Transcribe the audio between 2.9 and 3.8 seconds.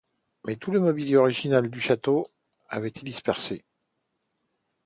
dispersé.